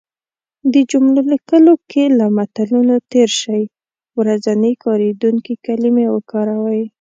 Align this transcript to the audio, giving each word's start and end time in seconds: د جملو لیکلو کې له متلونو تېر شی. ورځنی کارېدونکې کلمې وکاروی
د 0.73 0.75
جملو 0.91 1.21
لیکلو 1.33 1.73
کې 1.89 2.03
له 2.19 2.25
متلونو 2.37 2.95
تېر 3.11 3.29
شی. 3.41 3.61
ورځنی 4.19 4.73
کارېدونکې 4.85 5.53
کلمې 5.65 6.05
وکاروی 6.15 6.81